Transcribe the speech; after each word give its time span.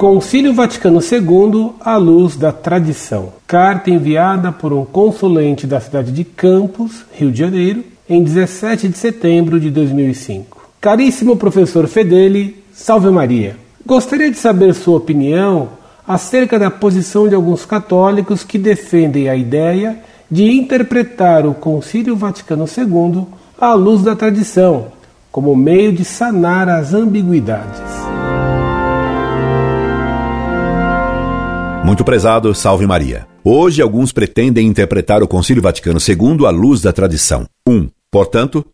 Concílio 0.00 0.54
Vaticano 0.54 0.98
II 0.98 1.72
à 1.78 1.98
luz 1.98 2.34
da 2.34 2.50
tradição. 2.50 3.34
Carta 3.46 3.90
enviada 3.90 4.50
por 4.50 4.72
um 4.72 4.82
consulente 4.82 5.66
da 5.66 5.78
cidade 5.78 6.10
de 6.10 6.24
Campos, 6.24 7.04
Rio 7.12 7.30
de 7.30 7.38
Janeiro, 7.38 7.84
em 8.08 8.24
17 8.24 8.88
de 8.88 8.96
setembro 8.96 9.60
de 9.60 9.68
2005. 9.68 10.70
Caríssimo 10.80 11.36
professor 11.36 11.86
Fedeli, 11.86 12.64
salve 12.72 13.10
Maria. 13.10 13.58
Gostaria 13.84 14.30
de 14.30 14.38
saber 14.38 14.72
sua 14.72 14.96
opinião 14.96 15.68
acerca 16.08 16.58
da 16.58 16.70
posição 16.70 17.28
de 17.28 17.34
alguns 17.34 17.66
católicos 17.66 18.42
que 18.42 18.56
defendem 18.56 19.28
a 19.28 19.36
ideia 19.36 19.98
de 20.30 20.50
interpretar 20.50 21.44
o 21.44 21.52
Concílio 21.52 22.16
Vaticano 22.16 22.64
II 22.64 23.26
à 23.60 23.74
luz 23.74 24.02
da 24.02 24.16
tradição, 24.16 24.86
como 25.30 25.54
meio 25.54 25.92
de 25.92 26.06
sanar 26.06 26.70
as 26.70 26.94
ambiguidades. 26.94 27.99
Muito 31.90 32.04
prezado, 32.04 32.54
salve 32.54 32.86
Maria. 32.86 33.26
Hoje 33.42 33.82
alguns 33.82 34.12
pretendem 34.12 34.64
interpretar 34.64 35.24
o 35.24 35.26
Concílio 35.26 35.60
Vaticano 35.60 35.98
II 35.98 36.46
à 36.46 36.50
luz 36.50 36.80
da 36.80 36.92
tradição. 36.92 37.48
1. 37.66 37.72
Um, 37.72 37.90
portanto, 38.08 38.64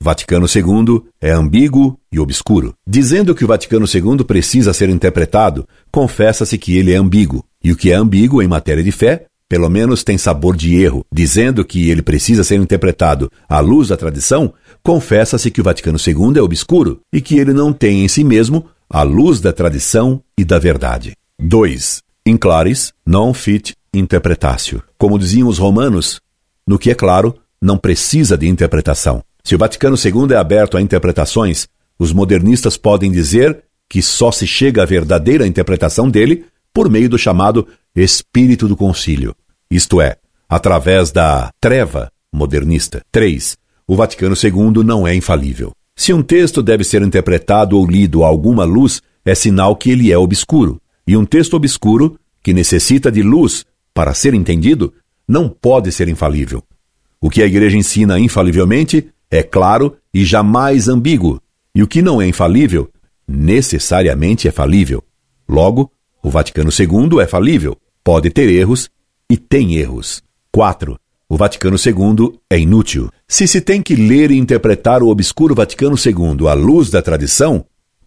Vaticano 0.00 0.46
II 0.52 1.04
é 1.20 1.30
ambíguo 1.30 1.96
e 2.10 2.18
obscuro. 2.18 2.74
Dizendo 2.84 3.32
que 3.32 3.44
o 3.44 3.46
Vaticano 3.46 3.86
II 3.86 4.24
precisa 4.24 4.72
ser 4.72 4.88
interpretado, 4.88 5.68
confessa-se 5.92 6.58
que 6.58 6.76
ele 6.76 6.92
é 6.92 6.96
ambíguo. 6.96 7.44
E 7.62 7.70
o 7.70 7.76
que 7.76 7.92
é 7.92 7.94
ambíguo 7.94 8.42
em 8.42 8.48
matéria 8.48 8.82
de 8.82 8.90
fé, 8.90 9.26
pelo 9.48 9.68
menos 9.68 10.02
tem 10.02 10.18
sabor 10.18 10.56
de 10.56 10.74
erro. 10.74 11.06
Dizendo 11.14 11.64
que 11.64 11.88
ele 11.88 12.02
precisa 12.02 12.42
ser 12.42 12.56
interpretado 12.56 13.30
à 13.48 13.60
luz 13.60 13.86
da 13.86 13.96
tradição, 13.96 14.52
confessa-se 14.82 15.48
que 15.48 15.60
o 15.60 15.64
Vaticano 15.64 15.96
II 16.04 16.38
é 16.38 16.42
obscuro 16.42 17.00
e 17.12 17.20
que 17.20 17.38
ele 17.38 17.52
não 17.52 17.72
tem 17.72 18.04
em 18.04 18.08
si 18.08 18.24
mesmo 18.24 18.66
a 18.90 19.04
luz 19.04 19.40
da 19.40 19.52
tradição 19.52 20.20
e 20.36 20.44
da 20.44 20.58
verdade. 20.58 21.12
2. 21.40 22.02
In 22.26 22.38
claris 22.38 22.94
non 23.04 23.34
fit 23.34 23.74
interpretatio. 23.92 24.82
Como 24.96 25.18
diziam 25.18 25.46
os 25.46 25.58
romanos, 25.58 26.22
no 26.66 26.78
que 26.78 26.90
é 26.90 26.94
claro, 26.94 27.38
não 27.60 27.76
precisa 27.76 28.34
de 28.38 28.48
interpretação. 28.48 29.22
Se 29.42 29.54
o 29.54 29.58
Vaticano 29.58 29.94
II 29.94 30.32
é 30.32 30.36
aberto 30.36 30.78
a 30.78 30.80
interpretações, 30.80 31.68
os 31.98 32.14
modernistas 32.14 32.78
podem 32.78 33.12
dizer 33.12 33.64
que 33.90 34.00
só 34.00 34.32
se 34.32 34.46
chega 34.46 34.82
à 34.82 34.86
verdadeira 34.86 35.46
interpretação 35.46 36.08
dele 36.08 36.46
por 36.72 36.88
meio 36.88 37.10
do 37.10 37.18
chamado 37.18 37.68
espírito 37.94 38.66
do 38.66 38.74
concílio, 38.74 39.36
isto 39.70 40.00
é, 40.00 40.16
através 40.48 41.12
da 41.12 41.50
treva 41.60 42.10
modernista. 42.32 43.02
3. 43.12 43.54
O 43.86 43.96
Vaticano 43.96 44.34
II 44.34 44.82
não 44.82 45.06
é 45.06 45.14
infalível. 45.14 45.72
Se 45.94 46.14
um 46.14 46.22
texto 46.22 46.62
deve 46.62 46.84
ser 46.84 47.02
interpretado 47.02 47.76
ou 47.76 47.86
lido 47.86 48.24
a 48.24 48.28
alguma 48.28 48.64
luz, 48.64 49.02
é 49.26 49.34
sinal 49.34 49.76
que 49.76 49.90
ele 49.90 50.10
é 50.10 50.16
obscuro. 50.16 50.80
E 51.06 51.16
um 51.16 51.24
texto 51.24 51.54
obscuro, 51.54 52.18
que 52.42 52.52
necessita 52.52 53.10
de 53.10 53.22
luz 53.22 53.64
para 53.92 54.14
ser 54.14 54.34
entendido, 54.34 54.92
não 55.26 55.48
pode 55.48 55.92
ser 55.92 56.08
infalível. 56.08 56.62
O 57.20 57.30
que 57.30 57.42
a 57.42 57.46
Igreja 57.46 57.76
ensina 57.76 58.18
infalivelmente 58.18 59.08
é 59.30 59.42
claro 59.42 59.96
e 60.12 60.24
jamais 60.24 60.88
ambíguo, 60.88 61.40
e 61.74 61.82
o 61.82 61.86
que 61.86 62.02
não 62.02 62.20
é 62.20 62.26
infalível, 62.26 62.90
necessariamente 63.26 64.46
é 64.46 64.52
falível. 64.52 65.02
Logo, 65.48 65.90
o 66.22 66.30
Vaticano 66.30 66.70
II 66.70 67.20
é 67.20 67.26
falível, 67.26 67.76
pode 68.02 68.30
ter 68.30 68.48
erros 68.48 68.90
e 69.28 69.36
tem 69.36 69.76
erros. 69.76 70.22
4. 70.52 70.98
O 71.28 71.36
Vaticano 71.36 71.76
II 71.76 72.38
é 72.48 72.58
inútil. 72.58 73.10
Se 73.26 73.48
se 73.48 73.60
tem 73.60 73.82
que 73.82 73.96
ler 73.96 74.30
e 74.30 74.38
interpretar 74.38 75.02
o 75.02 75.08
obscuro 75.08 75.54
Vaticano 75.54 75.96
II 75.96 76.46
à 76.46 76.54
luz 76.54 76.90
da 76.90 77.02
tradição, 77.02 77.64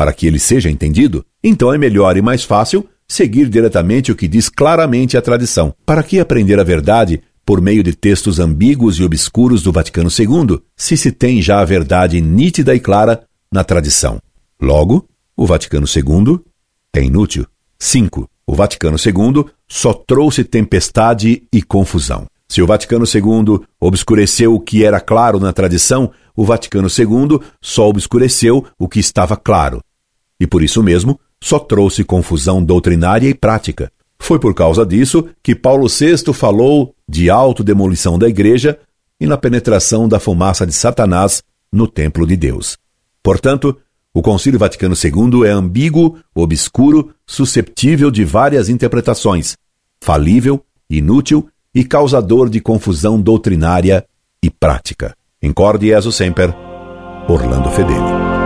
para 0.00 0.14
que 0.14 0.26
ele 0.26 0.38
seja 0.38 0.70
entendido, 0.70 1.26
então 1.44 1.74
é 1.74 1.76
melhor 1.76 2.16
e 2.16 2.22
mais 2.22 2.42
fácil 2.42 2.88
seguir 3.06 3.50
diretamente 3.50 4.10
o 4.10 4.16
que 4.16 4.26
diz 4.26 4.48
claramente 4.48 5.14
a 5.14 5.20
tradição. 5.20 5.74
Para 5.84 6.02
que 6.02 6.18
aprender 6.18 6.58
a 6.58 6.64
verdade 6.64 7.20
por 7.44 7.60
meio 7.60 7.82
de 7.82 7.94
textos 7.94 8.38
ambíguos 8.38 8.98
e 8.98 9.04
obscuros 9.04 9.62
do 9.62 9.70
Vaticano 9.70 10.08
II, 10.08 10.58
se 10.74 10.96
se 10.96 11.12
tem 11.12 11.42
já 11.42 11.60
a 11.60 11.66
verdade 11.66 12.18
nítida 12.18 12.74
e 12.74 12.80
clara 12.80 13.24
na 13.52 13.62
tradição. 13.62 14.18
Logo, 14.58 15.06
o 15.36 15.44
Vaticano 15.44 15.84
II 15.86 16.40
é 16.96 17.02
inútil. 17.02 17.44
5. 17.78 18.26
O 18.46 18.54
Vaticano 18.54 18.96
II 18.96 19.44
só 19.68 19.92
trouxe 19.92 20.44
tempestade 20.44 21.42
e 21.52 21.60
confusão. 21.60 22.26
Se 22.48 22.62
o 22.62 22.66
Vaticano 22.66 23.04
II 23.04 23.60
obscureceu 23.78 24.54
o 24.54 24.60
que 24.60 24.82
era 24.82 24.98
claro 24.98 25.38
na 25.38 25.52
tradição, 25.52 26.10
o 26.34 26.44
Vaticano 26.44 26.88
II 26.88 27.38
só 27.60 27.86
obscureceu 27.86 28.66
o 28.78 28.88
que 28.88 28.98
estava 28.98 29.36
claro. 29.36 29.80
E 30.40 30.46
por 30.46 30.62
isso 30.62 30.82
mesmo, 30.82 31.20
só 31.42 31.58
trouxe 31.58 32.02
confusão 32.02 32.64
doutrinária 32.64 33.28
e 33.28 33.34
prática. 33.34 33.92
Foi 34.18 34.38
por 34.38 34.54
causa 34.54 34.84
disso 34.84 35.28
que 35.42 35.54
Paulo 35.54 35.86
VI 35.88 36.32
falou 36.32 36.94
de 37.08 37.28
autodemolição 37.28 38.18
da 38.18 38.28
igreja 38.28 38.78
e 39.20 39.26
na 39.26 39.36
penetração 39.36 40.08
da 40.08 40.18
fumaça 40.18 40.66
de 40.66 40.72
Satanás 40.72 41.42
no 41.72 41.86
templo 41.86 42.26
de 42.26 42.36
Deus. 42.36 42.78
Portanto, 43.22 43.76
o 44.12 44.22
Concílio 44.22 44.58
Vaticano 44.58 44.94
II 44.94 45.46
é 45.46 45.50
ambíguo, 45.50 46.18
obscuro, 46.34 47.14
susceptível 47.26 48.10
de 48.10 48.24
várias 48.24 48.68
interpretações, 48.68 49.56
falível, 50.02 50.64
inútil 50.88 51.48
e 51.74 51.84
causador 51.84 52.48
de 52.48 52.60
confusão 52.60 53.20
doutrinária 53.20 54.04
e 54.42 54.50
prática. 54.50 55.14
Incorde 55.42 55.86
Jesus 55.86 56.16
Semper, 56.16 56.54
Orlando 57.28 57.70
Fedeli. 57.70 58.39